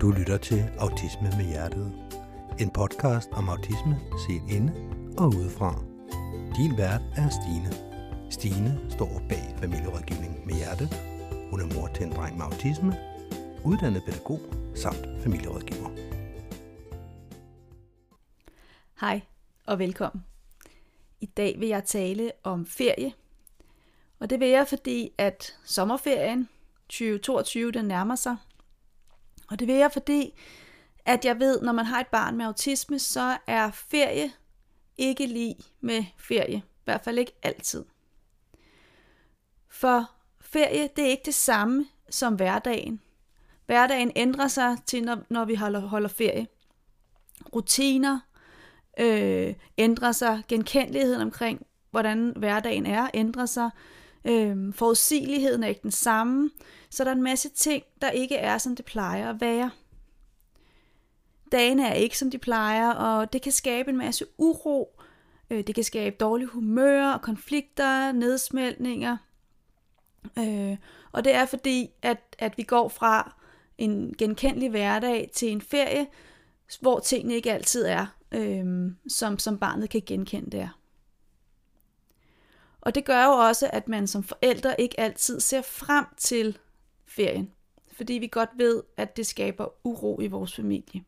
[0.00, 1.92] Du lytter til Autisme med Hjertet.
[2.60, 4.72] En podcast om autisme set inde
[5.18, 5.74] og udefra.
[6.56, 7.70] Din vært er Stine.
[8.30, 10.84] Stine står bag familierådgivning med hjerte.
[11.50, 12.92] Hun er mor til en dreng med autisme,
[13.64, 14.40] uddannet pædagog
[14.74, 15.90] samt familierådgiver.
[19.00, 19.20] Hej
[19.66, 20.24] og velkommen.
[21.20, 23.12] I dag vil jeg tale om ferie.
[24.18, 26.48] Og det vil jeg, fordi at sommerferien
[26.88, 28.36] 2022 den nærmer sig.
[29.50, 30.34] Og det vil jeg, fordi
[31.04, 34.32] at jeg ved, når man har et barn med autisme, så er ferie
[34.98, 36.56] ikke lige med ferie.
[36.56, 37.84] I hvert fald ikke altid.
[39.68, 40.10] For
[40.40, 43.00] ferie, det er ikke det samme som hverdagen.
[43.66, 46.46] Hverdagen ændrer sig til, når, når vi holder, holder ferie.
[47.54, 48.20] Rutiner
[49.00, 50.42] øh, ændrer sig.
[50.48, 53.70] Genkendeligheden omkring, hvordan hverdagen er, ændrer sig.
[54.24, 56.50] Øhm, forudsigeligheden er ikke den samme.
[56.90, 59.70] Så der er en masse ting, der ikke er, som det plejer at være.
[61.52, 65.00] Dagene er ikke, som de plejer, og det kan skabe en masse uro.
[65.50, 69.16] Øh, det kan skabe dårlig humør og konflikter, nedsmeltninger.
[70.38, 70.76] Øh,
[71.12, 73.34] og det er fordi, at, at vi går fra
[73.78, 76.06] en genkendelig hverdag til en ferie,
[76.80, 80.79] hvor tingene ikke altid er, øh, som, som barnet kan genkende det er.
[82.80, 86.58] Og det gør jo også, at man som forældre ikke altid ser frem til
[87.06, 87.52] ferien,
[87.92, 91.04] fordi vi godt ved, at det skaber uro i vores familie.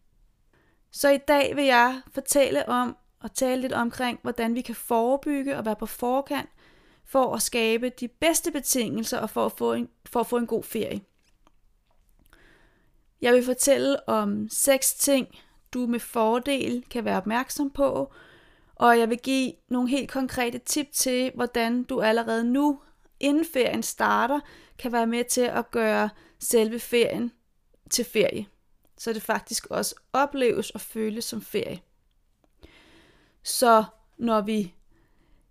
[0.90, 5.56] Så i dag vil jeg fortælle om og tale lidt omkring, hvordan vi kan forebygge
[5.56, 6.48] og være på forkant
[7.04, 10.46] for at skabe de bedste betingelser og for at få en, for at få en
[10.46, 11.00] god ferie.
[13.20, 15.38] Jeg vil fortælle om seks ting,
[15.74, 18.12] du med fordel kan være opmærksom på,
[18.82, 22.80] og jeg vil give nogle helt konkrete tip til, hvordan du allerede nu,
[23.20, 24.40] inden ferien starter,
[24.78, 27.32] kan være med til at gøre selve ferien
[27.90, 28.46] til ferie.
[28.98, 31.80] Så det faktisk også opleves og føles som ferie.
[33.42, 33.84] Så
[34.18, 34.74] når vi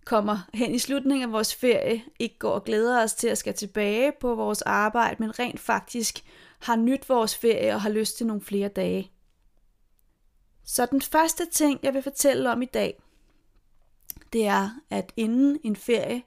[0.06, 3.54] kommer hen i slutningen af vores ferie, ikke går og glæder os til at skal
[3.54, 6.24] tilbage på vores arbejde, men rent faktisk
[6.60, 9.12] har nyt vores ferie og har lyst til nogle flere dage.
[10.66, 13.02] Så den første ting, jeg vil fortælle om i dag,
[14.34, 16.24] det er, at inden en ferie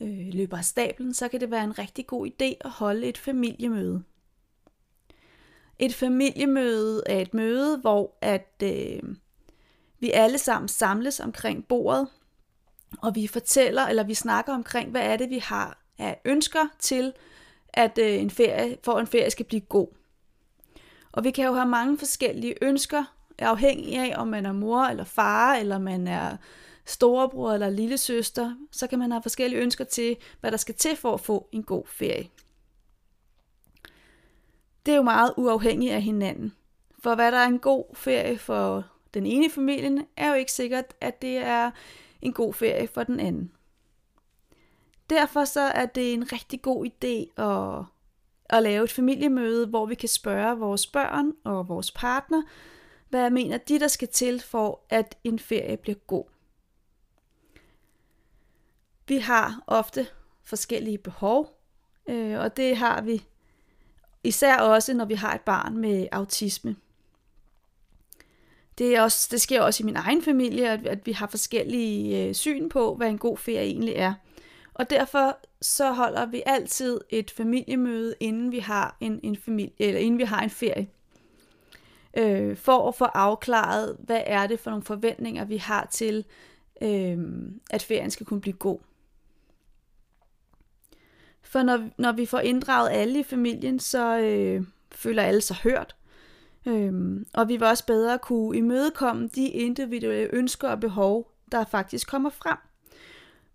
[0.00, 3.18] øh, løber af stablen, så kan det være en rigtig god idé at holde et
[3.18, 4.02] familiemøde.
[5.78, 9.02] Et familiemøde er et møde, hvor at øh,
[10.00, 12.08] vi alle sammen samles omkring bordet,
[13.02, 17.12] og vi fortæller, eller vi snakker omkring, hvad er det, vi har af ønsker til,
[17.68, 19.88] at øh, en ferie, for en ferie skal blive god.
[21.12, 23.04] Og vi kan jo have mange forskellige ønsker,
[23.38, 26.36] afhængig af, om man er mor eller far, eller man er
[26.86, 30.96] storebror eller lille søster, så kan man have forskellige ønsker til, hvad der skal til
[30.96, 32.28] for at få en god ferie.
[34.86, 36.54] Det er jo meget uafhængigt af hinanden.
[36.98, 40.52] For hvad der er en god ferie for den ene i familien, er jo ikke
[40.52, 41.70] sikkert, at det er
[42.22, 43.52] en god ferie for den anden.
[45.10, 47.84] Derfor så er det en rigtig god idé at,
[48.56, 52.42] at lave et familiemøde, hvor vi kan spørge vores børn og vores partner,
[53.08, 56.24] hvad mener de, der skal til for, at en ferie bliver god.
[59.08, 60.06] Vi har ofte
[60.44, 61.60] forskellige behov,
[62.08, 63.24] øh, og det har vi
[64.24, 66.76] især også, når vi har et barn med autisme.
[68.78, 72.24] Det, er også, det sker også i min egen familie, at, at vi har forskellige
[72.24, 74.14] øh, syn på, hvad en god ferie egentlig er.
[74.74, 80.00] Og derfor så holder vi altid et familiemøde, inden vi har en, en familie, eller
[80.00, 80.88] inden vi har en ferie.
[82.16, 86.24] Øh, for at få afklaret, hvad er det for nogle forventninger, vi har til,
[86.82, 87.18] øh,
[87.70, 88.78] at ferien skal kunne blive god.
[91.46, 94.62] For når, når vi får inddraget alle i familien, så øh,
[94.92, 95.96] føler alle sig hørt.
[96.66, 102.08] Øhm, og vi vil også bedre kunne imødekomme de individuelle ønsker og behov, der faktisk
[102.08, 102.56] kommer frem.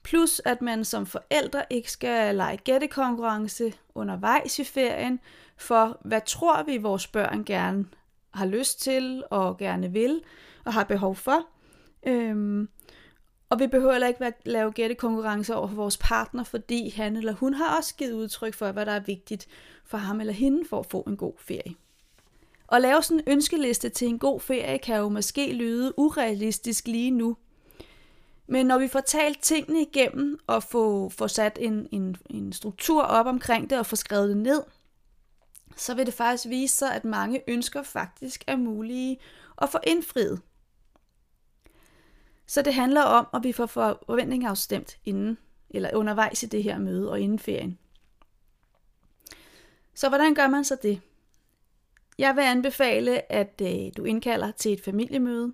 [0.03, 5.19] Plus at man som forældre ikke skal lege gættekonkurrence undervejs i ferien,
[5.57, 7.85] for hvad tror vi vores børn gerne
[8.33, 10.21] har lyst til og gerne vil
[10.65, 11.47] og har behov for.
[12.07, 12.69] Øhm,
[13.51, 17.33] og vi behøver heller ikke at lave gættekonkurrencer over for vores partner, fordi han eller
[17.33, 19.47] hun har også givet udtryk for, hvad der er vigtigt
[19.85, 21.75] for ham eller hende for at få en god ferie.
[22.71, 27.11] At lave sådan en ønskeliste til en god ferie kan jo måske lyde urealistisk lige
[27.11, 27.37] nu.
[28.47, 33.03] Men når vi får talt tingene igennem og få, få sat en, en, en struktur
[33.03, 34.63] op omkring det og få skrevet det ned,
[35.77, 39.17] så vil det faktisk vise sig, at mange ønsker faktisk er mulige
[39.61, 40.41] at få indfriet.
[42.51, 45.37] Så det handler om, at vi får forventninger afstemt inden,
[45.69, 47.77] eller undervejs i det her møde og inden ferien.
[49.93, 51.01] Så hvordan gør man så det?
[52.17, 55.53] Jeg vil anbefale, at øh, du indkalder til et familiemøde,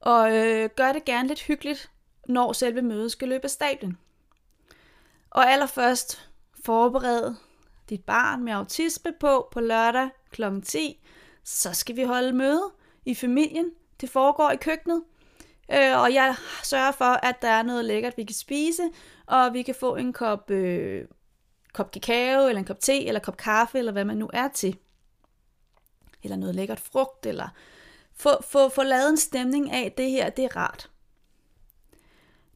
[0.00, 1.90] og øh, gør det gerne lidt hyggeligt,
[2.28, 3.98] når selve mødet skal løbe af stablen.
[5.30, 6.30] Og allerførst
[6.64, 7.34] forbered
[7.88, 10.42] dit barn med autisme på på lørdag kl.
[10.64, 11.04] 10.
[11.44, 12.70] Så skal vi holde møde
[13.04, 13.70] i familien.
[14.00, 15.02] Det foregår i køkkenet.
[15.72, 18.82] Øh, og jeg sørger for, at der er noget lækkert, vi kan spise,
[19.26, 21.04] og vi kan få en kop, øh,
[21.72, 24.48] kop kakao, eller en kop te, eller en kop kaffe, eller hvad man nu er
[24.48, 24.76] til.
[26.22, 27.48] Eller noget lækkert frugt, eller
[28.14, 30.90] få, få, få lavet en stemning af, at det her, det er rart.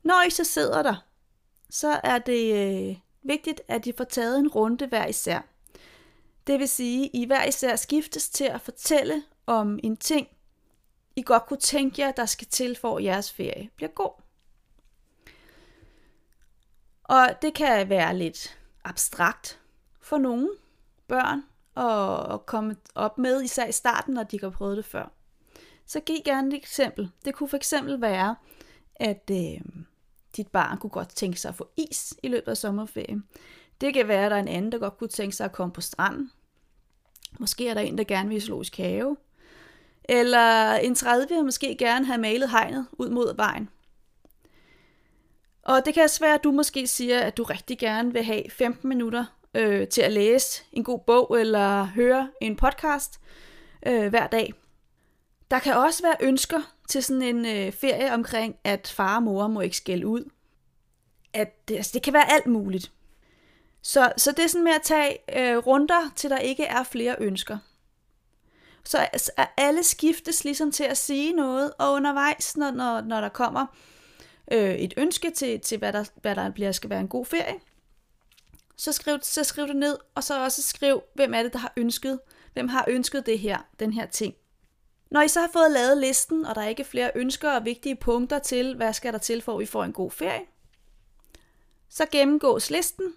[0.02, 1.04] Når I så sidder der,
[1.70, 5.40] så er det øh, vigtigt, at I får taget en runde hver især.
[6.46, 10.28] Det vil sige, at I hver især skiftes til at fortælle om en ting,
[11.16, 14.22] i godt kunne tænke jer, der skal til for, at jeres ferie bliver god.
[17.04, 19.60] Og det kan være lidt abstrakt
[20.00, 20.50] for nogle
[21.08, 21.42] børn
[21.76, 25.12] at komme op med, især i starten, når de ikke har prøvet det før.
[25.86, 27.10] Så giv gerne et eksempel.
[27.24, 28.36] Det kunne for eksempel være,
[28.96, 29.60] at øh,
[30.36, 33.24] dit barn kunne godt tænke sig at få is i løbet af sommerferien.
[33.80, 35.72] Det kan være, at der er en anden, der godt kunne tænke sig at komme
[35.72, 36.32] på stranden.
[37.38, 39.16] Måske er der en, der gerne vil i zoologisk have.
[40.08, 43.68] Eller en tredje vil måske gerne have malet hegnet ud mod vejen.
[45.62, 48.42] Og det kan også være, at du måske siger, at du rigtig gerne vil have
[48.50, 49.24] 15 minutter
[49.54, 53.20] øh, til at læse en god bog eller høre en podcast
[53.86, 54.54] øh, hver dag.
[55.50, 59.48] Der kan også være ønsker til sådan en øh, ferie omkring, at far og mor
[59.48, 60.30] må ikke skælde ud.
[61.32, 62.92] At, altså, det kan være alt muligt.
[63.82, 67.16] Så, så det er sådan med at tage øh, runder, til der ikke er flere
[67.18, 67.58] ønsker.
[68.86, 73.28] Så er alle skiftes ligesom til at sige noget, og undervejs, når, når, når der
[73.28, 73.66] kommer
[74.52, 77.54] øh, et ønske til, til hvad, der, hvad der bliver, skal være en god ferie,
[78.76, 81.72] så skriv, så skriv det ned, og så også skriv, hvem er det, der har
[81.76, 82.20] ønsket,
[82.52, 84.34] hvem har ønsket det her, den her ting.
[85.10, 87.96] Når I så har fået lavet listen, og der er ikke flere ønsker og vigtige
[87.96, 90.40] punkter til, hvad skal der til for, at I får en god ferie,
[91.88, 93.14] så gennemgås listen.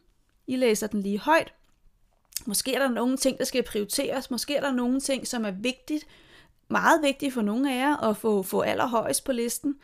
[0.47, 1.53] I læser den lige højt.
[2.45, 4.31] Måske er der nogle ting, der skal prioriteres.
[4.31, 6.07] Måske er der nogle ting, som er vigtigt,
[6.67, 9.75] meget vigtigt for nogle af jer at få, få allerhøjst på listen.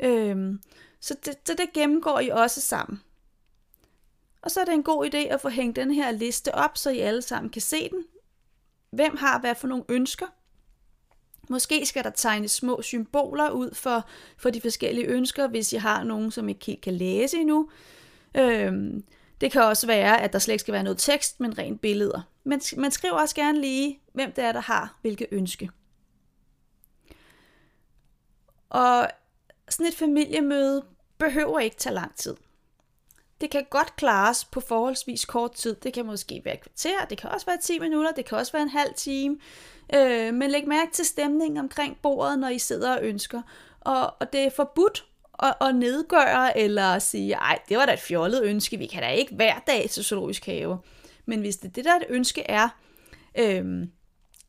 [0.00, 0.60] Øhm,
[1.00, 3.00] så det, så det gennemgår I også sammen.
[4.42, 6.90] Og så er det en god idé at få hængt den her liste op, så
[6.90, 8.04] I alle sammen kan se den.
[8.90, 10.26] Hvem har hvad for nogle ønsker?
[11.48, 16.04] Måske skal der tegne små symboler ud for, for de forskellige ønsker, hvis I har
[16.04, 17.70] nogen, som ikke helt kan læse endnu.
[18.36, 19.04] Øhm,
[19.42, 22.20] det kan også være, at der slet ikke skal være noget tekst, men rent billeder.
[22.44, 25.70] Men man skriver også gerne lige, hvem det er, der har hvilke ønske.
[28.70, 29.08] Og
[29.68, 30.84] sådan et familiemøde
[31.18, 32.36] behøver ikke tage lang tid.
[33.40, 35.74] Det kan godt klares på forholdsvis kort tid.
[35.74, 38.52] Det kan måske være et kvarter, det kan også være 10 minutter, det kan også
[38.52, 39.38] være en halv time.
[39.94, 43.42] Øh, men læg mærke til stemningen omkring bordet, når I sidder og ønsker.
[43.80, 45.06] Og, og det er forbudt
[45.42, 49.08] at, at nedgøre eller sige, ej, det var da et fjollet ønske, vi kan da
[49.08, 50.78] ikke hver dag til zoologisk have.
[51.26, 52.68] Men hvis det det, der et ønske er,
[53.38, 53.90] øhm,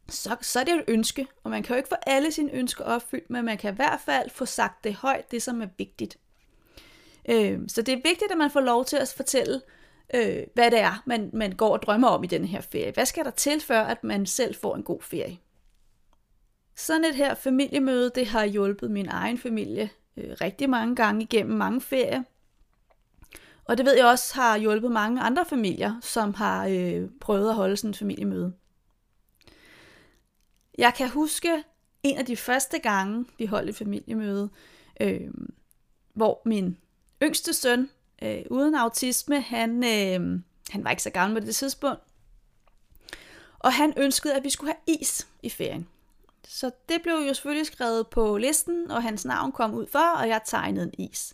[0.10, 2.54] så, så er det jo et ønske, og man kan jo ikke få alle sine
[2.54, 5.68] ønsker opfyldt, men man kan i hvert fald få sagt det højt, det som er
[5.78, 6.18] vigtigt.
[7.30, 9.62] Øhm, så det er vigtigt, at man får lov til at fortælle,
[10.14, 12.92] øh, hvad det er, man, man går og drømmer om i den her ferie.
[12.92, 15.38] Hvad skal der til, før at man selv får en god ferie?
[16.76, 21.58] Sådan et her familiemøde, det har hjulpet min egen familie øh, rigtig mange gange igennem
[21.58, 22.24] mange ferier.
[23.66, 27.56] Og det ved jeg også har hjulpet mange andre familier, som har øh, prøvet at
[27.56, 28.54] holde sådan et familiemøde.
[30.78, 31.64] Jeg kan huske
[32.04, 34.50] en af de første gange, vi holdt et familiemøde,
[35.02, 35.32] øh,
[36.14, 36.78] hvor min
[37.24, 37.90] yngste søn,
[38.22, 42.02] øh, uden autisme, han, øh, han var ikke så gammel på det tidspunkt,
[43.60, 45.88] og han ønskede, at vi skulle have is i ferien.
[46.48, 50.28] Så det blev jo selvfølgelig skrevet på listen, og hans navn kom ud for, og
[50.28, 51.34] jeg tegnede en is.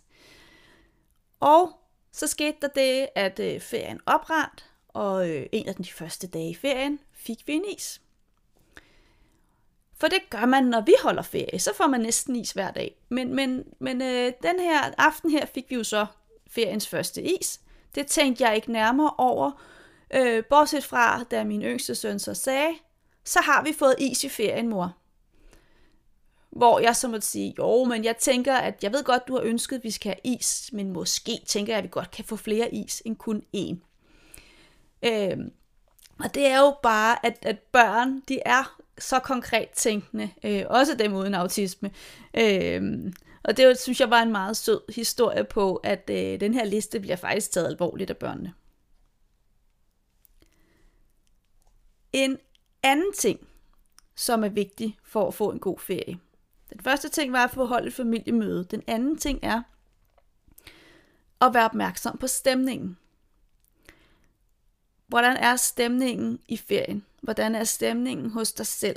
[1.40, 1.72] Og
[2.12, 6.50] så skete der det, at øh, ferien oprandt, og øh, en af de første dage
[6.50, 8.00] i ferien fik vi en is.
[10.00, 11.58] For det gør man, når vi holder ferie.
[11.58, 12.96] Så får man næsten is hver dag.
[13.08, 16.06] Men, men, men øh, den her aften her fik vi jo så
[16.50, 17.60] feriens første is.
[17.94, 19.62] Det tænkte jeg ikke nærmere over.
[20.14, 22.74] Øh, bortset fra, da min yngste søn så sagde,
[23.24, 24.96] så har vi fået is i ferien, mor.
[26.50, 29.42] Hvor jeg så måtte sige, jo, men jeg tænker, at jeg ved godt, du har
[29.42, 32.36] ønsket, at vi skal have is, men måske tænker jeg, at vi godt kan få
[32.36, 33.76] flere is end kun én.
[35.02, 35.38] Øh,
[36.18, 40.94] og det er jo bare, at, at børn, de er så konkret tænkende, øh, også
[40.94, 41.90] dem uden autisme.
[42.34, 46.64] Øh, og det synes jeg var en meget sød historie på, at øh, den her
[46.64, 48.54] liste bliver faktisk taget alvorligt af børnene.
[52.12, 52.38] En
[52.82, 53.48] anden ting,
[54.14, 56.18] som er vigtig for at få en god ferie.
[56.72, 58.64] Den første ting var at få holdt et familiemøde.
[58.64, 59.62] Den anden ting er
[61.40, 62.98] at være opmærksom på stemningen.
[65.06, 67.04] Hvordan er stemningen i ferien?
[67.22, 68.96] Hvordan er stemningen hos dig selv?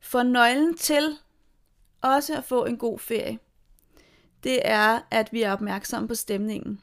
[0.00, 1.18] For nøglen til
[2.00, 3.38] også at få en god ferie,
[4.44, 6.82] det er, at vi er opmærksomme på stemningen.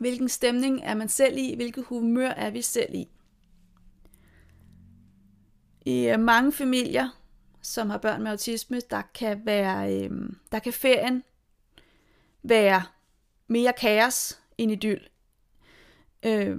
[0.00, 1.54] Hvilken stemning er man selv i?
[1.54, 3.08] Hvilket humør er vi selv i?
[5.84, 7.08] I øh, mange familier,
[7.66, 10.10] som har børn med autisme, der kan være, øh,
[10.52, 11.24] der kan ferien
[12.42, 12.82] være
[13.46, 15.00] mere kaos end idyl.
[16.22, 16.58] Øh,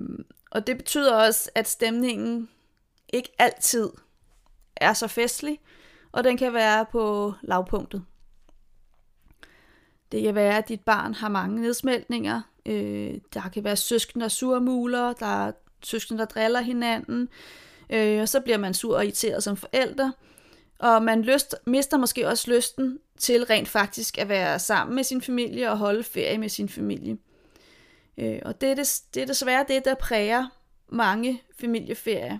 [0.51, 2.49] og det betyder også, at stemningen
[3.13, 3.89] ikke altid
[4.75, 5.59] er så festlig,
[6.11, 8.05] og den kan være på lavpunktet.
[10.11, 12.41] Det kan være, at dit barn har mange nedsmeltninger.
[12.65, 15.13] Øh, der kan være søskende, der surmuler.
[15.13, 15.51] Der er
[15.83, 17.29] søskende, der driller hinanden.
[17.89, 20.13] Øh, og så bliver man sur og irriteret som forældre.
[20.79, 25.21] Og man lyst, mister måske også lysten til rent faktisk at være sammen med sin
[25.21, 27.17] familie og holde ferie med sin familie.
[28.17, 30.47] Øh, og det er, det, det er desværre det, der præger
[30.87, 32.37] mange familieferier.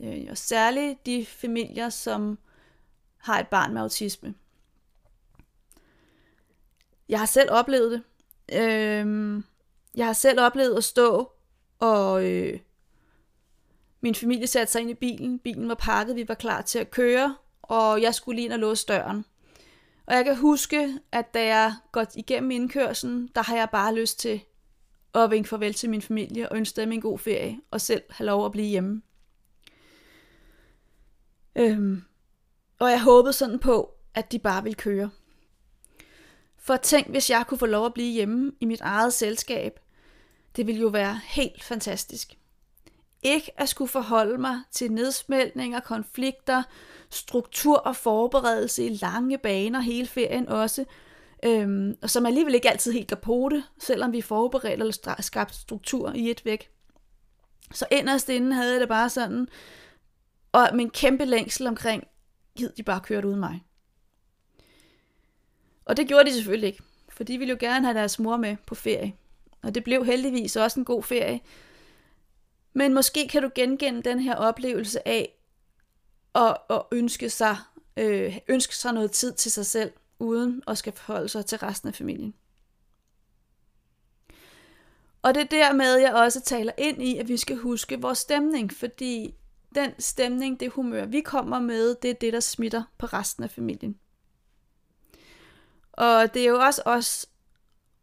[0.00, 2.38] Øh, og særligt de familier, som
[3.16, 4.34] har et barn med autisme.
[7.08, 8.02] Jeg har selv oplevet det.
[8.60, 9.42] Øh,
[9.96, 11.32] jeg har selv oplevet at stå,
[11.78, 12.60] og øh,
[14.00, 15.38] min familie satte sig ind i bilen.
[15.38, 17.36] Bilen var pakket, vi var klar til at køre,
[17.68, 19.24] og jeg skulle lige ind og låse døren.
[20.06, 24.18] Og jeg kan huske, at da jeg går igennem indkørselen, der har jeg bare lyst
[24.20, 24.40] til
[25.14, 28.26] at vinke farvel til min familie og ønske dem en god ferie, og selv have
[28.26, 29.02] lov at blive hjemme.
[31.56, 32.02] Øhm,
[32.78, 35.10] og jeg håbede sådan på, at de bare ville køre.
[36.56, 39.80] For tænk, hvis jeg kunne få lov at blive hjemme i mit eget selskab.
[40.56, 42.38] Det ville jo være helt fantastisk.
[43.22, 46.62] Ikke at skulle forholde mig til nedsmeltninger, konflikter,
[47.10, 50.84] struktur og forberedelse i lange baner hele ferien også,
[51.44, 56.30] øhm, og som alligevel ikke altid helt kapote, selvom vi forberedte eller skabt struktur i
[56.30, 56.70] et væk.
[57.72, 59.48] Så inderst inden havde jeg det bare sådan,
[60.52, 62.04] og med en kæmpe længsel omkring,
[62.56, 63.62] giv de bare kørt uden mig.
[65.84, 68.56] Og det gjorde de selvfølgelig ikke, for de ville jo gerne have deres mor med
[68.66, 69.14] på ferie.
[69.62, 71.40] Og det blev heldigvis også en god ferie.
[72.72, 75.38] Men måske kan du genkende den her oplevelse af
[76.34, 77.56] at, at ønske, sig,
[77.96, 81.88] øh, ønske sig noget tid til sig selv, uden at skal forholde sig til resten
[81.88, 82.34] af familien.
[85.22, 88.72] Og det er dermed, jeg også taler ind i, at vi skal huske vores stemning,
[88.72, 89.34] fordi
[89.74, 93.50] den stemning, det humør, vi kommer med, det er det, der smitter på resten af
[93.50, 93.98] familien.
[95.92, 97.26] Og det er jo også os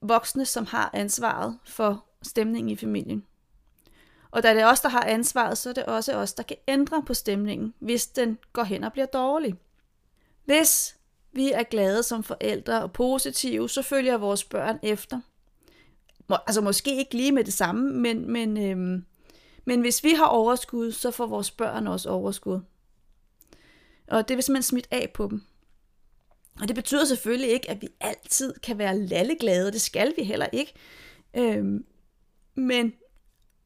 [0.02, 3.26] voksne, som har ansvaret for stemningen i familien.
[4.36, 6.58] Og da det er os, der har ansvaret, så er det også os, der kan
[6.68, 9.56] ændre på stemningen, hvis den går hen og bliver dårlig.
[10.46, 10.96] Hvis
[11.32, 15.20] vi er glade som forældre og positive, så følger vores børn efter.
[16.30, 19.06] Altså måske ikke lige med det samme, men, men, øhm,
[19.66, 22.60] men hvis vi har overskud, så får vores børn også overskud.
[24.08, 25.42] Og det vil simpelthen smitte af på dem.
[26.62, 30.48] Og det betyder selvfølgelig ikke, at vi altid kan være lalleglade, det skal vi heller
[30.54, 30.74] ikke.
[31.38, 31.86] Øhm,
[32.56, 32.94] men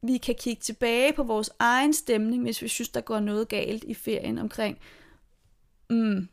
[0.02, 3.84] vi kan kigge tilbage på vores egen stemning, hvis vi synes, der går noget galt
[3.84, 4.78] i ferien omkring,
[5.90, 6.28] mm,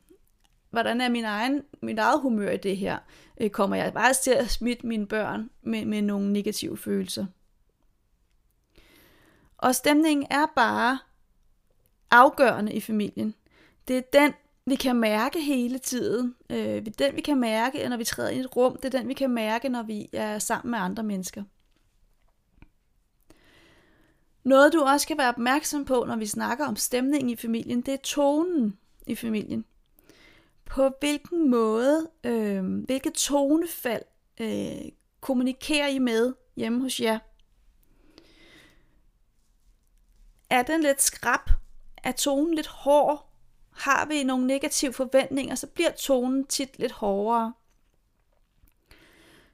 [0.70, 2.98] hvordan er min egen, min eget humør i det her?
[3.42, 7.26] Øh, kommer jeg bare til at smitte mine børn med, med nogle negative følelser?
[9.58, 11.00] Og stemningen er bare
[12.12, 13.36] afgørende i familien.
[13.88, 14.34] Det er den,
[14.66, 16.36] vi kan mærke hele tiden.
[16.50, 18.76] Øh, det er den, vi kan mærke, når vi træder ind i et rum.
[18.76, 21.44] Det er den, vi kan mærke, når vi er sammen med andre mennesker.
[24.48, 27.94] Noget, du også skal være opmærksom på, når vi snakker om stemningen i familien, det
[27.94, 28.78] er tonen
[29.08, 29.66] i familien.
[30.66, 34.02] På hvilken måde, øh, hvilket tonefald
[34.40, 37.20] øh, kommunikerer I med hjemme hos jer?
[40.50, 41.50] Er den lidt skrab?
[42.04, 43.30] Er tonen lidt hård?
[43.72, 47.54] Har vi nogle negative forventninger, så bliver tonen tit lidt hårdere.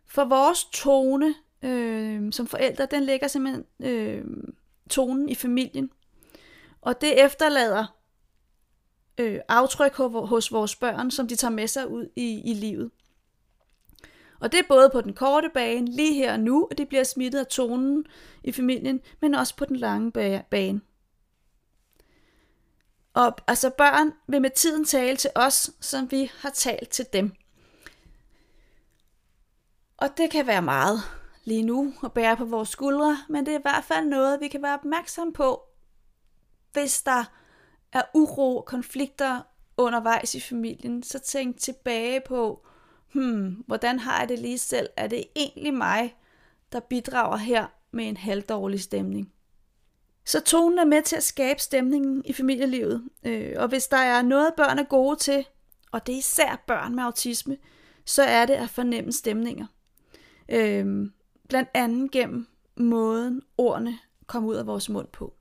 [0.06, 4.26] For vores tone øh, som forældre, den ligger simpelthen øh,
[4.90, 5.90] tonen i familien.
[6.82, 7.98] Og det efterlader
[9.18, 12.92] øh, aftryk hos vores børn, som de tager med sig ud i, i livet.
[14.40, 17.04] Og det er både på den korte bane, lige her og nu, og det bliver
[17.04, 18.06] smittet af tonen
[18.44, 20.12] i familien, men også på den lange
[20.50, 20.82] bane.
[23.14, 27.32] Og altså børn vil med tiden tale til os, som vi har talt til dem.
[29.98, 31.00] Og det kan være meget
[31.44, 34.48] lige nu og bære på vores skuldre, men det er i hvert fald noget, vi
[34.48, 35.62] kan være opmærksom på,
[36.74, 37.24] hvis der
[37.92, 39.42] er uro og konflikter
[39.78, 42.66] undervejs i familien, så tænk tilbage på,
[43.14, 44.90] hmm, hvordan har jeg det lige selv?
[44.98, 46.16] Er det egentlig mig,
[46.72, 49.32] der bidrager her med en halvdårlig stemning?
[50.26, 53.04] Så tonen er med til at skabe stemningen i familielivet.
[53.24, 55.46] Øh, og hvis der er noget, børn er gode til,
[55.92, 57.58] og det er især børn med autisme,
[58.06, 59.66] så er det at fornemme stemninger.
[60.50, 61.10] Øh,
[61.50, 65.34] blandt andet gennem måden, ordene kommer ud af vores mund på.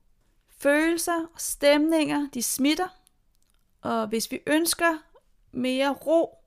[0.48, 2.88] Følelser og stemninger, de smitter,
[3.80, 4.98] og hvis vi ønsker
[5.52, 6.38] mere ro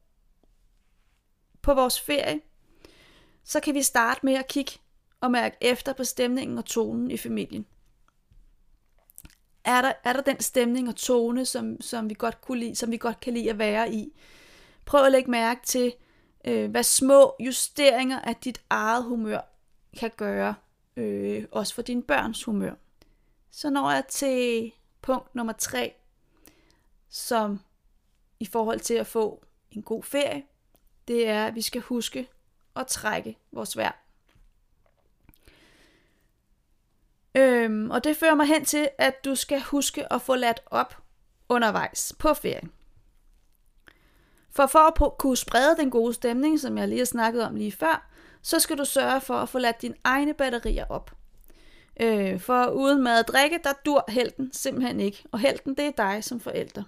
[1.61, 2.41] på vores ferie,
[3.43, 4.71] så kan vi starte med at kigge
[5.21, 7.65] og mærke efter på stemningen og tonen i familien.
[9.63, 12.91] Er der, er der den stemning og tone, som, som, vi godt kunne lide, som
[12.91, 14.13] vi godt kan lide at være i?
[14.85, 15.93] Prøv at lægge mærke til,
[16.47, 19.41] øh, hvad små justeringer af dit eget humør
[19.97, 20.55] kan gøre,
[20.97, 22.73] øh, også for dine børns humør.
[23.51, 24.71] Så når jeg til
[25.01, 25.93] punkt nummer tre,
[27.09, 27.59] som
[28.39, 30.43] i forhold til at få en god ferie,
[31.07, 32.27] det er, at vi skal huske
[32.75, 34.01] at trække vores vejr.
[37.35, 40.97] Øhm, og det fører mig hen til, at du skal huske at få ladt op
[41.49, 42.71] undervejs på ferien.
[44.55, 47.71] For for at kunne sprede den gode stemning, som jeg lige har snakket om lige
[47.71, 48.09] før,
[48.41, 51.11] så skal du sørge for at få ladt dine egne batterier op.
[51.99, 55.23] Øh, for uden mad og drikke, der dur helten simpelthen ikke.
[55.31, 56.83] Og helten, det er dig som forælder.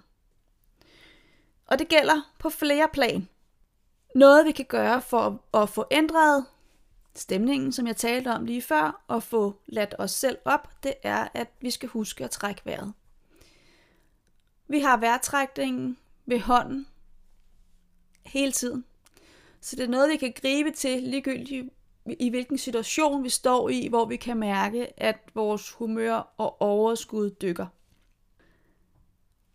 [1.66, 3.28] Og det gælder på flere plan.
[4.14, 6.44] Noget vi kan gøre for at få ændret
[7.14, 11.28] stemningen, som jeg talte om lige før, og få ladt os selv op, det er,
[11.34, 12.92] at vi skal huske at trække vejret.
[14.68, 16.86] Vi har vejrtrækningen ved hånden
[18.28, 18.84] hele tiden.
[19.60, 21.68] Så det er noget, vi kan gribe til ligegyldigt
[22.18, 27.30] i hvilken situation vi står i, hvor vi kan mærke, at vores humør og overskud
[27.30, 27.66] dykker.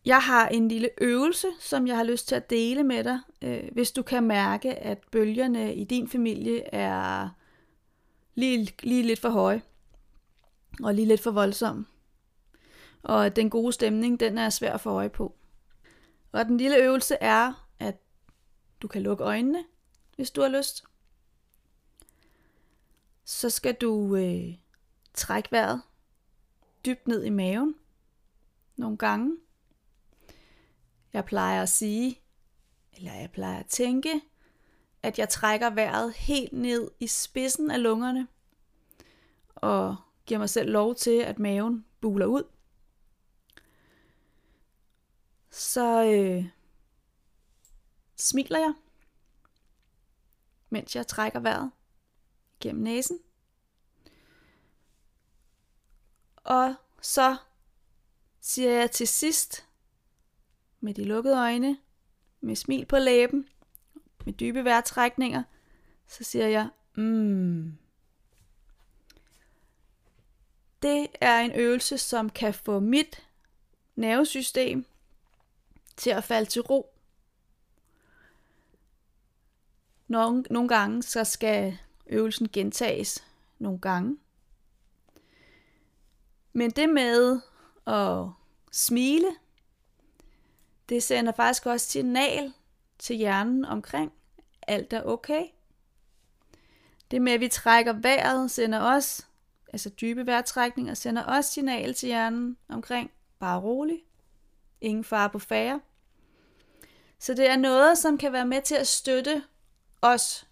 [0.06, 3.64] Jeg har en lille øvelse, som jeg har lyst til at dele med dig, øh,
[3.72, 7.30] hvis du kan mærke, at bølgerne i din familie er
[8.36, 9.62] lige, lige lidt for høje
[10.84, 11.86] og lige lidt for voldsomme.
[13.04, 15.36] Og at den gode stemning, den er svær at få øje på.
[16.32, 17.63] Og den lille øvelse er,
[18.84, 19.66] du kan lukke øjnene,
[20.16, 20.84] hvis du har lyst.
[23.24, 24.56] Så skal du øh,
[25.14, 25.82] trække vejret
[26.86, 27.76] dybt ned i maven
[28.76, 29.38] nogle gange.
[31.14, 32.20] Jeg plejer at sige,
[32.94, 34.22] eller jeg plejer at tænke,
[35.04, 38.28] at jeg trækker vejret helt ned i spidsen af lungerne,
[39.56, 42.44] og giver mig selv lov til, at maven buler ud.
[45.50, 46.46] Så øh,
[48.24, 48.74] smiler jeg,
[50.70, 51.72] mens jeg trækker vejret
[52.60, 53.20] gennem næsen.
[56.36, 57.38] Og så
[58.42, 59.68] siger jeg til sidst,
[60.80, 61.78] med de lukkede øjne,
[62.42, 63.50] med smil på læben,
[64.26, 65.44] med dybe vejrtrækninger,
[66.08, 67.78] så siger jeg, mm.
[70.82, 73.28] Det er en øvelse, som kan få mit
[73.96, 74.86] nervesystem
[75.98, 76.93] til at falde til ro.
[80.14, 83.24] Nogle, nogle gange så skal øvelsen gentages
[83.60, 84.18] nogle gange.
[86.54, 87.42] Men det med
[87.88, 88.28] at
[88.72, 89.28] smile,
[90.90, 92.54] det sender faktisk også signal
[93.00, 94.12] til hjernen omkring,
[94.68, 95.44] alt er okay.
[97.12, 99.26] Det med, at vi trækker vejret, sender også,
[99.74, 104.00] altså dybe vejrtrækninger, sender også signal til hjernen omkring, bare rolig,
[104.82, 105.82] ingen fare på færre.
[107.20, 109.44] Så det er noget, som kan være med til at støtte
[110.04, 110.48] os,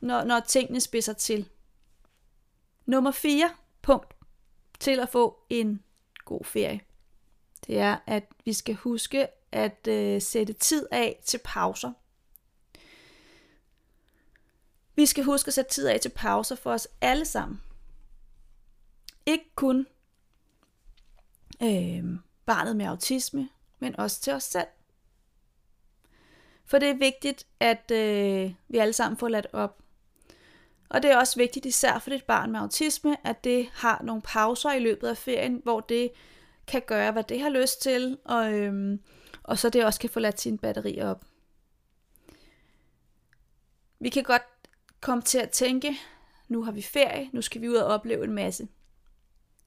[0.00, 1.48] når, når tingene spidser til.
[2.86, 3.50] Nummer 4
[3.82, 4.14] punkt
[4.80, 5.82] til at få en
[6.24, 6.80] god ferie.
[7.66, 11.92] Det er, at vi skal huske at øh, sætte tid af til pauser.
[14.94, 17.62] Vi skal huske at sætte tid af til pauser for os alle sammen.
[19.26, 19.86] Ikke kun
[21.62, 22.04] øh,
[22.46, 24.66] barnet med autisme, men også til os selv.
[26.66, 29.78] For det er vigtigt, at øh, vi alle sammen får ladt op.
[30.88, 34.22] Og det er også vigtigt, især for dit barn med autisme, at det har nogle
[34.22, 36.10] pauser i løbet af ferien, hvor det
[36.66, 39.00] kan gøre, hvad det har lyst til, og, øhm,
[39.42, 41.24] og så det også kan få ladt sine batterier op.
[44.00, 44.42] Vi kan godt
[45.00, 45.96] komme til at tænke,
[46.48, 48.68] nu har vi ferie, nu skal vi ud og opleve en masse.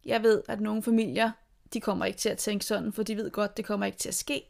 [0.06, 1.32] Jeg ved, at nogle familier,
[1.74, 4.10] de kommer ikke til at tænke sådan, for de ved godt, det kommer ikke til
[4.10, 4.44] at ske.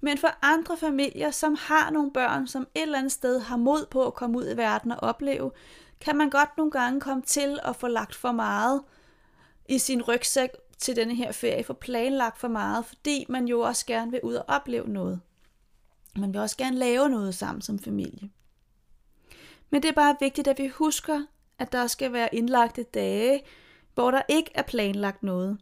[0.00, 3.86] Men for andre familier, som har nogle børn, som et eller andet sted har mod
[3.90, 5.50] på at komme ud i verden og opleve,
[6.00, 8.82] kan man godt nogle gange komme til at få lagt for meget
[9.68, 13.86] i sin rygsæk til denne her ferie få planlagt for meget, fordi man jo også
[13.86, 15.20] gerne vil ud og opleve noget.
[16.16, 18.30] Man vil også gerne lave noget sammen som familie.
[19.70, 21.22] Men det er bare vigtigt, at vi husker,
[21.58, 23.42] at der skal være indlagte dage,
[23.94, 25.58] hvor der ikke er planlagt noget.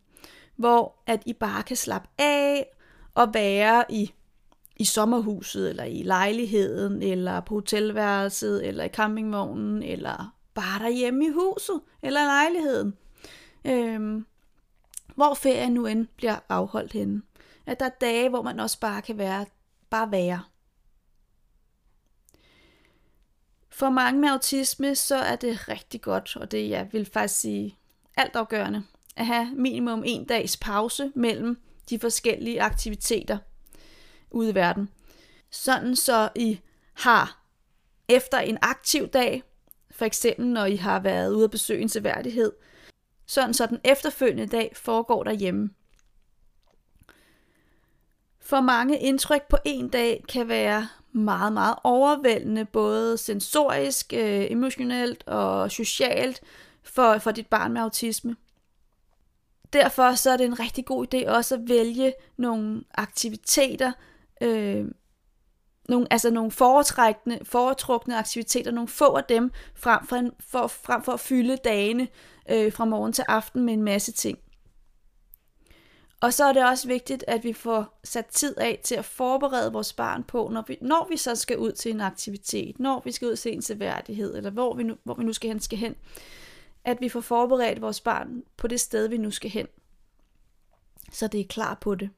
[0.56, 2.66] Hvor at I bare kan slappe af
[3.14, 4.12] og være i,
[4.76, 11.30] i sommerhuset, eller i lejligheden, eller på hotelværelset, eller i campingvognen, eller bare derhjemme i
[11.30, 12.96] huset, eller i lejligheden.
[13.64, 14.26] Øhm,
[15.14, 17.22] hvor ferien nu end bliver afholdt henne.
[17.66, 19.46] At der er dage, hvor man også bare kan være,
[19.90, 20.42] bare være.
[23.70, 27.78] For mange med autisme, så er det rigtig godt, og det jeg vil faktisk sige
[28.16, 28.82] altafgørende,
[29.16, 31.60] at have minimum en dags pause mellem
[31.90, 33.38] de forskellige aktiviteter
[34.30, 34.88] ude i verden.
[35.50, 36.60] Sådan så I
[36.94, 37.42] har
[38.08, 39.42] efter en aktiv dag,
[39.90, 42.52] for eksempel når I har været ude at besøge en seværdighed,
[43.26, 45.70] sådan så den efterfølgende dag foregår derhjemme.
[48.40, 55.24] For mange indtryk på en dag kan være meget, meget overvældende, både sensorisk, øh, emotionelt
[55.26, 56.40] og socialt
[56.82, 58.36] for, for dit barn med autisme.
[59.72, 63.92] Derfor så er det en rigtig god idé også at vælge nogle aktiviteter,
[64.40, 64.86] øh,
[65.88, 71.02] nogle, altså nogle foretrækkende, foretrukne aktiviteter, nogle få af dem, frem for, en, for, frem
[71.02, 72.08] for at fylde dagene
[72.50, 74.38] øh, fra morgen til aften med en masse ting.
[76.20, 79.72] Og så er det også vigtigt, at vi får sat tid af til at forberede
[79.72, 83.12] vores barn på, når vi, når vi så skal ud til en aktivitet, når vi
[83.12, 85.78] skal ud til en seværdighed, eller hvor vi nu, hvor vi nu skal hen, skal
[85.78, 85.94] hen,
[86.84, 89.66] at vi får forberedt vores barn på det sted, vi nu skal hen.
[91.12, 92.10] Så det er klar på det.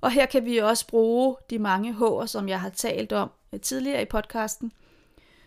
[0.00, 3.60] Og her kan vi også bruge de mange H'er, som jeg har talt om øh,
[3.60, 4.72] tidligere i podcasten,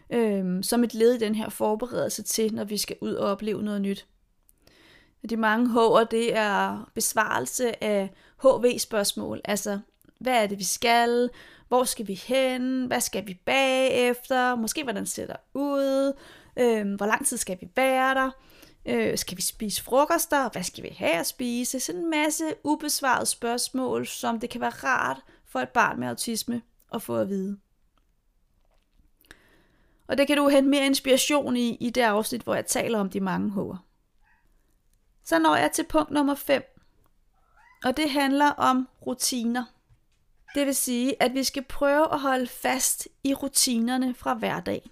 [0.10, 3.64] øh, som et led i den her forberedelse til, når vi skal ud og opleve
[3.64, 4.08] noget nyt.
[5.30, 8.10] De mange H'er, det er besvarelse af
[8.44, 9.80] HV-spørgsmål, altså
[10.20, 11.30] hvad er det, vi skal,
[11.68, 16.14] hvor skal vi hen, hvad skal vi bagefter, måske hvordan ser der ud,
[16.60, 18.32] øh, hvor lang tid skal vi være der,
[18.86, 23.26] øh, skal vi spise frokoster, hvad skal vi have at spise, sådan en masse ubesvarede
[23.26, 26.62] spørgsmål, som det kan være rart for et barn med autisme
[26.94, 27.60] at få at vide.
[30.08, 33.10] Og det kan du hente mere inspiration i, i det afsnit, hvor jeg taler om
[33.10, 33.78] de mange hår.
[35.24, 36.76] Så når jeg til punkt nummer 5,
[37.84, 39.64] og det handler om rutiner.
[40.56, 44.92] Det vil sige, at vi skal prøve at holde fast i rutinerne fra hverdagen.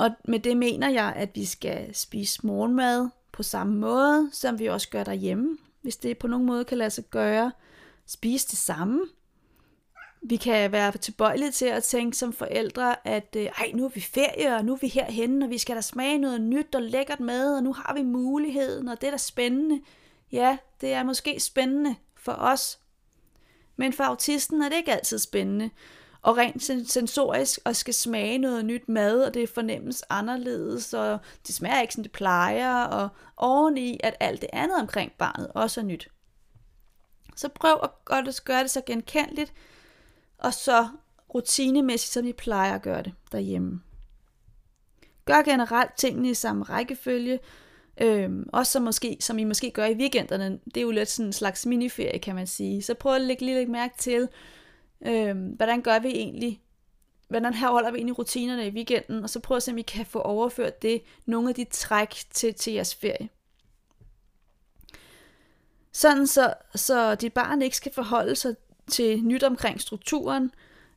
[0.00, 4.66] Og med det mener jeg, at vi skal spise morgenmad på samme måde, som vi
[4.66, 7.52] også gør derhjemme, hvis det på nogen måde kan lade sig gøre.
[8.06, 9.00] Spise det samme,
[10.22, 14.00] vi kan være tilbøjelige til at tænke som forældre, at øh, ej, nu er vi
[14.00, 17.20] ferie, og nu er vi herhenne, og vi skal da smage noget nyt og lækkert
[17.20, 19.80] mad, og nu har vi muligheden, og det er da spændende.
[20.32, 22.78] Ja, det er måske spændende for os,
[23.76, 25.70] men for autisten er det ikke altid spændende.
[26.22, 31.54] Og rent sensorisk og skal smage noget nyt mad, og det fornemmes anderledes, og det
[31.54, 35.84] smager ikke, som det plejer, og oveni, at alt det andet omkring barnet også er
[35.84, 36.08] nyt.
[37.36, 39.52] Så prøv at gøre det så genkendeligt,
[40.38, 40.88] og så
[41.34, 43.80] rutinemæssigt, som I plejer at gøre det derhjemme.
[45.24, 47.38] Gør generelt tingene i samme rækkefølge,
[48.00, 50.58] øhm, også som, måske, som I måske gør i weekenderne.
[50.64, 52.82] Det er jo lidt sådan en slags miniferie, kan man sige.
[52.82, 54.28] Så prøv at lægge lige lidt mærke til,
[55.06, 56.62] øhm, hvordan gør vi egentlig,
[57.28, 59.82] hvordan her holder vi egentlig rutinerne i weekenden, og så prøv at se, om I
[59.82, 63.28] kan få overført det, nogle af de træk til, til jeres ferie.
[65.92, 68.56] Sådan så, så dit barn ikke skal forholde sig
[68.90, 70.52] til nyt omkring strukturen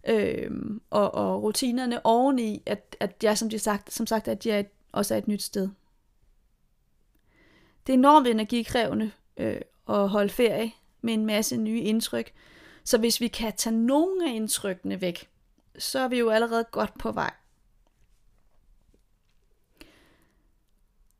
[0.08, 0.52] øh,
[0.89, 4.63] og, og rutinerne oveni, at, at jeg som, de sagt, som sagt, at jeg er
[4.92, 5.70] også er et nyt sted.
[7.88, 12.34] Det er enormt energikrævende øh, at holde ferie med en masse nye indtryk,
[12.84, 15.30] så hvis vi kan tage nogle af indtrykkene væk,
[15.78, 17.34] så er vi jo allerede godt på vej.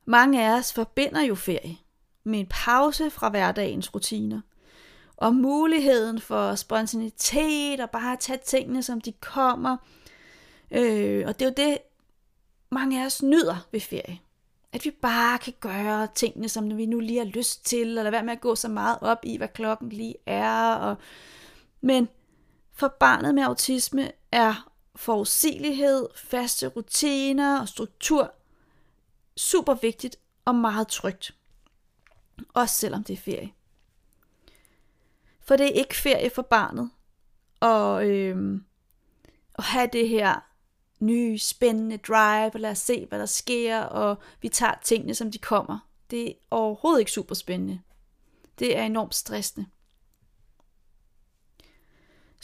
[0.04, 1.76] Mange af os forbinder jo ferie
[2.24, 4.40] med en pause fra hverdagens rutiner–
[5.16, 9.76] og muligheden for spontanitet og bare at tage tingene, som de kommer.
[10.70, 11.78] Øh, og det er jo det,
[12.70, 14.18] mange af os nyder ved ferie.
[14.72, 18.22] At vi bare kan gøre tingene, som vi nu lige har lyst til, eller være
[18.22, 20.74] med at gå så meget op i, hvad klokken lige er.
[20.74, 20.96] Og...
[21.84, 22.08] Men
[22.72, 28.34] for barnet med autisme er forudsigelighed, faste rutiner og struktur
[29.36, 31.34] super vigtigt og meget trygt.
[32.54, 33.52] Også selvom det er ferie.
[35.40, 36.90] For det er ikke ferie for barnet.
[37.60, 38.60] Og øh,
[39.54, 40.40] at have det her
[41.00, 45.32] nye, spændende drive, og lad os se, hvad der sker, og vi tager tingene, som
[45.32, 45.78] de kommer.
[46.10, 47.80] Det er overhovedet ikke super spændende.
[48.58, 49.66] Det er enormt stressende.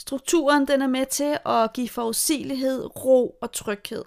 [0.01, 4.03] Strukturen den er med til at give forudsigelighed, ro og tryghed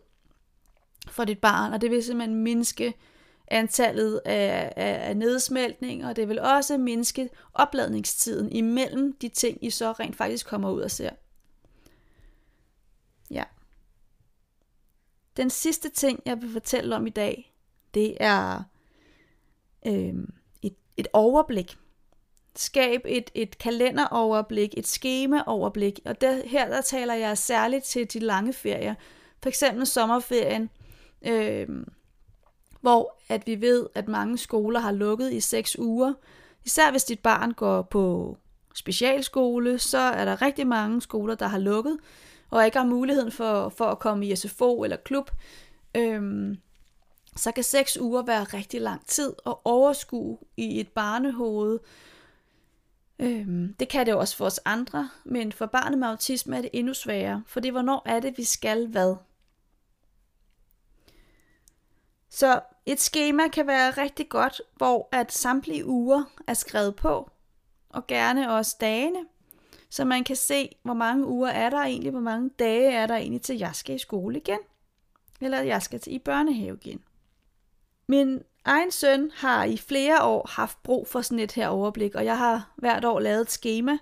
[1.09, 2.95] for dit barn, og det vil simpelthen mindske
[3.49, 9.71] antallet af, af, af nedsmeltning, og det vil også mindske opladningstiden imellem de ting, I
[9.71, 11.11] så rent faktisk kommer ud og ser.
[13.31, 13.45] Ja.
[15.37, 17.55] Den sidste ting, jeg vil fortælle om i dag,
[17.95, 18.63] det er
[19.87, 20.15] øh,
[20.63, 21.79] et, et overblik.
[22.57, 28.19] Skab et, et kalenderoverblik, et skemaoverblik, og der, her der taler jeg særligt til de
[28.19, 28.95] lange ferier,
[29.43, 30.71] for eksempel sommerferien,
[31.27, 31.69] øh,
[32.81, 36.13] hvor at vi ved, at mange skoler har lukket i seks uger.
[36.65, 38.37] Især hvis dit barn går på
[38.75, 41.99] specialskole, så er der rigtig mange skoler, der har lukket,
[42.51, 45.31] og ikke har muligheden for, for at komme i SFO eller klub.
[45.97, 46.59] Øhm,
[47.37, 51.79] så kan seks uger være rigtig lang tid at overskue i et barnehoved.
[53.19, 56.61] Øhm, det kan det jo også for os andre, men for barnet med autisme er
[56.61, 59.17] det endnu sværere, for det hvornår er det, vi skal hvad.
[62.29, 67.31] Så et schema kan være rigtig godt, hvor at samtlige uger er skrevet på,
[67.89, 69.27] og gerne også dagene,
[69.91, 73.17] så man kan se, hvor mange uger er der egentlig, hvor mange dage er der
[73.17, 74.59] egentlig til, jeg skal i skole igen,
[75.41, 77.05] eller jeg skal til i børnehave igen.
[78.07, 82.25] Men egen søn har i flere år haft brug for sådan et her overblik, og
[82.25, 83.99] jeg har hvert år lavet et schema,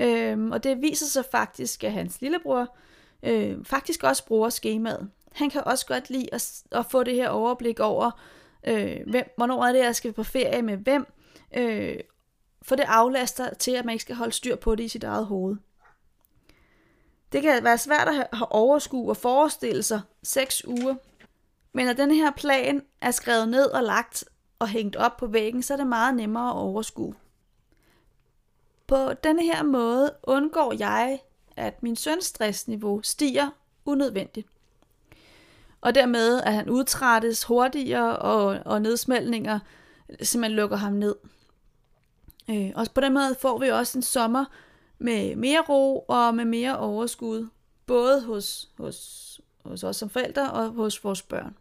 [0.00, 2.76] øhm, og det viser sig faktisk, at hans lillebror
[3.22, 5.10] øh, faktisk også bruger skemaet.
[5.32, 8.10] Han kan også godt lide at, at få det her overblik over,
[8.66, 11.06] øh, hvem, hvornår er det, jeg skal på ferie med hvem,
[11.56, 11.96] øh,
[12.62, 15.26] for det aflaster til, at man ikke skal holde styr på det i sit eget
[15.26, 15.56] hoved.
[17.32, 20.94] Det kan være svært at have overskue og forestille sig seks uger,
[21.72, 24.24] men når den her plan er skrevet ned og lagt
[24.58, 27.14] og hængt op på væggen, så er det meget nemmere at overskue.
[28.86, 31.20] På denne her måde undgår jeg,
[31.56, 33.50] at min søns stressniveau stiger
[33.84, 34.46] unødvendigt
[35.80, 39.58] og dermed at han udtrættes hurtigere, og, og nedsmeltninger
[40.22, 41.14] simpelthen lukker ham ned.
[42.50, 44.44] Øh, og på den måde får vi også en sommer
[44.98, 47.48] med mere ro og med mere overskud,
[47.86, 51.56] både hos, hos, hos os som forældre og hos vores børn.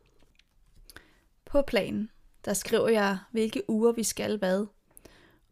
[1.46, 2.10] På planen,
[2.46, 4.66] der skriver jeg, hvilke uger vi skal hvad,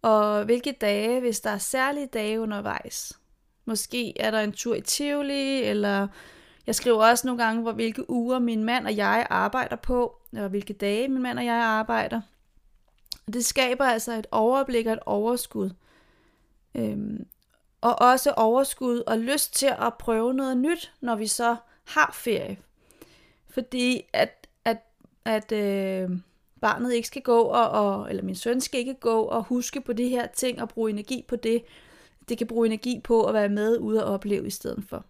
[0.02, 3.20] og hvilke dage, hvis der er særlige dage undervejs.
[3.66, 6.08] Måske er der en tur i Tivoli, eller
[6.68, 10.50] jeg skriver også nogle gange, hvor hvilke uger min mand og jeg arbejder på, og
[10.50, 12.22] hvilke dage min mand og jeg arbejder.
[13.34, 15.70] Det skaber altså et overblik og et overskud.
[16.76, 17.28] Øhm,
[17.82, 21.56] og også overskud og lyst til at prøve noget nyt, når vi så
[21.88, 22.58] har ferie.
[23.50, 24.78] Fordi at, at,
[25.26, 26.10] at øh,
[26.62, 29.94] barnet ikke skal gå, og, og, eller min søn skal ikke gå og huske på
[29.94, 31.64] de her ting og bruge energi på det.
[32.30, 35.06] Det kan bruge energi på at være med ude og opleve i stedet for.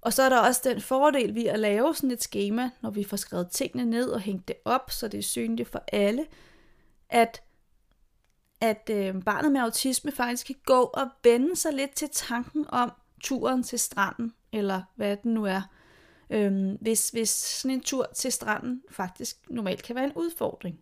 [0.00, 3.04] Og så er der også den fordel ved at lave sådan et schema, når vi
[3.04, 6.26] får skrevet tingene ned og hængt det op, så det er synligt for alle,
[7.08, 7.42] at,
[8.60, 12.92] at øh, barnet med autisme faktisk kan gå og vende sig lidt til tanken om
[13.24, 15.62] turen til stranden, eller hvad det nu er.
[16.30, 20.80] Øhm, hvis, hvis sådan en tur til stranden faktisk normalt kan være en udfordring.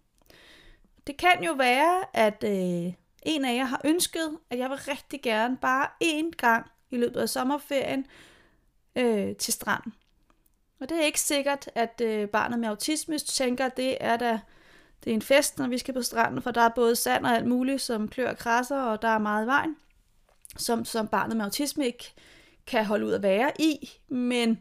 [1.07, 5.23] Det kan jo være, at øh, en af jer har ønsket, at jeg vil rigtig
[5.23, 8.07] gerne bare én gang i løbet af sommerferien
[8.97, 9.95] øh, til stranden.
[10.81, 14.41] Og det er ikke sikkert, at øh, barnet med autisme tænker, at det er da
[15.05, 17.37] det er en fest, når vi skal på stranden, for der er både sand og
[17.37, 19.77] alt muligt, som klør og krasser, og der er meget vejen,
[20.57, 22.15] som, som barnet med autisme ikke
[22.67, 23.91] kan holde ud at være i.
[24.09, 24.59] Men,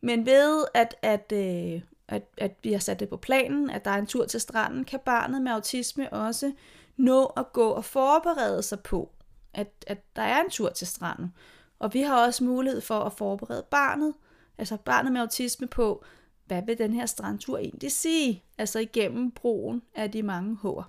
[0.00, 3.90] men ved, at, at, øh, at, at vi har sat det på planen, at der
[3.90, 6.52] er en tur til stranden, kan barnet med autisme også
[6.96, 9.10] nå at gå og forberede sig på,
[9.54, 11.34] at, at der er en tur til stranden.
[11.78, 14.14] Og vi har også mulighed for at forberede barnet,
[14.58, 16.04] altså barnet med autisme på,
[16.46, 18.44] hvad vil den her strandtur egentlig sige?
[18.58, 20.86] Altså igennem brugen af de mange hår.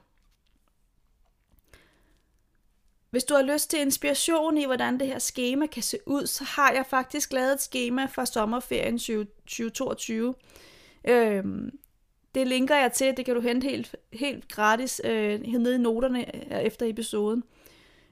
[3.11, 6.43] Hvis du har lyst til inspiration i, hvordan det her schema kan se ud, så
[6.43, 10.35] har jeg faktisk lavet et schema fra sommerferien 2022.
[11.07, 11.79] Øhm,
[12.35, 16.35] det linker jeg til, det kan du hente helt, helt gratis øh, nede i noterne
[16.35, 17.43] øh, efter episoden.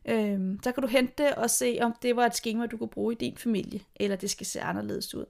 [0.06, 2.90] Øhm, så kan du hente det og se, om det var et schema, du kunne
[2.90, 5.26] bruge i din familie, eller det skal se anderledes ud.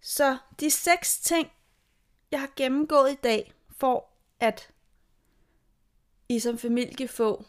[0.00, 1.48] Så de seks ting,
[2.30, 4.08] jeg har gennemgået i dag, for
[4.40, 4.70] at
[6.28, 7.44] I som familie kan få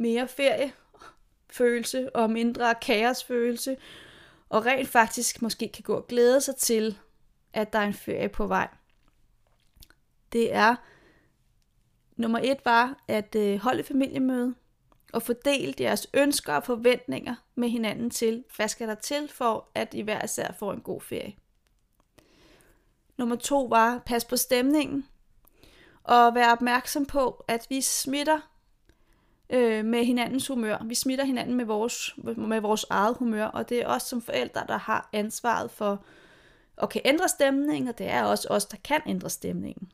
[0.00, 3.76] mere feriefølelse og mindre kaosfølelse,
[4.48, 6.98] og rent faktisk måske kan gå og glæde sig til,
[7.52, 8.68] at der er en ferie på vej.
[10.32, 10.76] det er,
[12.16, 14.54] nummer et var at øh, holde familiemøde
[15.12, 19.94] og fordele jeres ønsker og forventninger med hinanden til, hvad skal der til for, at
[19.94, 21.34] I hver især får en god ferie.
[23.16, 25.08] Nummer to var, pas på stemningen,
[26.04, 28.49] og vær opmærksom på, at vi smitter
[29.50, 30.78] øh, med hinandens humør.
[30.84, 34.64] Vi smitter hinanden med vores, med vores eget humør, og det er os som forældre,
[34.68, 36.04] der har ansvaret for
[36.82, 39.92] at kan ændre stemningen, og det er også os, der kan ændre stemningen.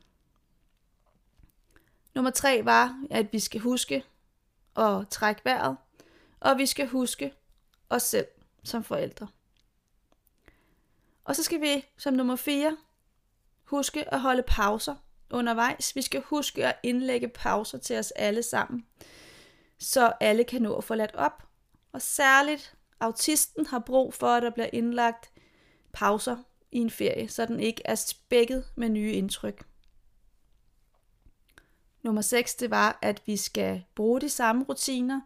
[2.15, 4.03] Nummer tre var, at vi skal huske
[4.75, 5.77] at trække vejret,
[6.39, 7.33] og vi skal huske
[7.89, 8.27] os selv
[8.63, 9.27] som forældre.
[11.23, 12.77] Og så skal vi som nummer 4
[13.63, 14.95] huske at holde pauser
[15.29, 15.95] undervejs.
[15.95, 18.85] Vi skal huske at indlægge pauser til os alle sammen,
[19.79, 21.43] så alle kan nå at få ladt op.
[21.91, 25.31] Og særligt autisten har brug for, at der bliver indlagt
[25.93, 26.37] pauser
[26.71, 29.65] i en ferie, så den ikke er spækket med nye indtryk.
[32.03, 35.21] Nummer 6, det var, at vi skal bruge de samme rutiner,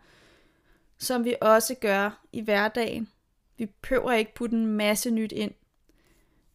[0.98, 3.10] som vi også gør i hverdagen.
[3.58, 5.54] Vi behøver ikke putte en masse nyt ind.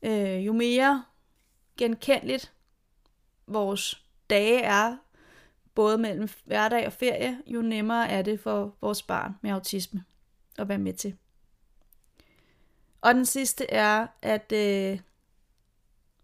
[0.02, 1.04] Øh, jo mere
[1.76, 2.52] genkendeligt
[3.46, 4.96] vores dage er,
[5.76, 10.04] både mellem hverdag og ferie, jo nemmere er det for vores barn med autisme
[10.58, 11.16] at være med til.
[13.00, 15.00] Og den sidste er, at øh,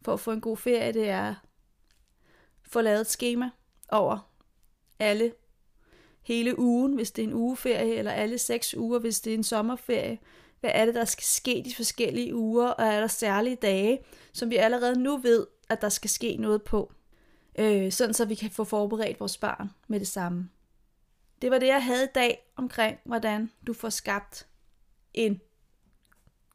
[0.05, 1.35] for at få en god ferie, det er
[2.63, 3.51] få lavet et schema
[3.89, 4.31] over
[4.99, 5.33] alle
[6.23, 9.45] hele ugen, hvis det er en ugeferie, eller alle seks uger, hvis det er en
[9.45, 10.19] sommerferie.
[10.61, 13.99] Hvad er det, der skal ske de forskellige uger, og er der særlige dage,
[14.33, 16.93] som vi allerede nu ved, at der skal ske noget på.
[17.59, 20.51] Øh, sådan så vi kan få forberedt vores barn med det samme.
[21.43, 24.47] Det var det, jeg havde i dag omkring, hvordan du får skabt
[25.15, 25.41] en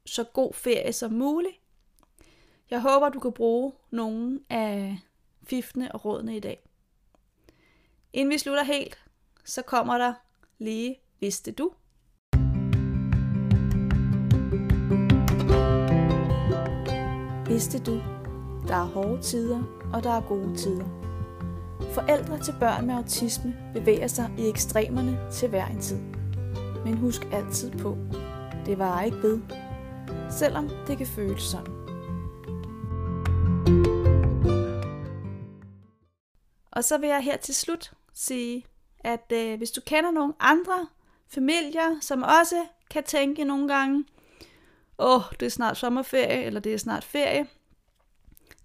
[0.06, 1.56] så god ferie som muligt.
[2.70, 5.00] Jeg håber, du kan bruge nogle af
[5.44, 6.70] fiftene og rådene i dag.
[8.14, 9.04] Inden vi slutter helt,
[9.46, 10.14] så kommer der
[10.58, 11.72] lige Vidste du?
[17.48, 18.02] Vidste du,
[18.68, 20.86] der er hårde tider, og der er gode tider.
[21.94, 25.98] Forældre til børn med autisme bevæger sig i ekstremerne til hver en tid.
[26.86, 27.98] Men husk altid på,
[28.66, 29.40] det var ikke ved,
[30.32, 31.74] selvom det kan føles sådan.
[36.72, 38.66] Og så vil jeg her til slut sige,
[39.00, 40.88] at øh, hvis du kender nogle andre
[41.28, 44.06] familier, som også kan tænke nogle gange,
[45.00, 47.48] åh, oh, det er snart sommerferie, eller det er snart ferie,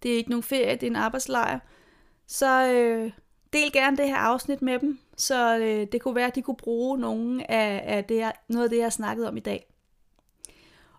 [0.03, 1.59] det er ikke nogen ferie, det er en arbejdslejr,
[2.27, 3.13] så øh,
[3.53, 6.57] del gerne det her afsnit med dem, så øh, det kunne være, at de kunne
[6.57, 9.67] bruge nogle af, af det, jeg, noget af det, jeg har snakket om i dag.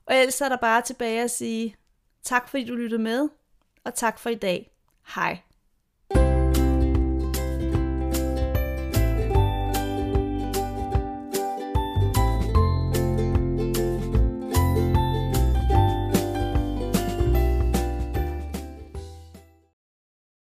[0.05, 1.75] Og ellers er der bare tilbage at sige
[2.23, 3.29] tak, fordi du lyttede med,
[3.83, 4.71] og tak for i dag.
[5.15, 5.37] Hej.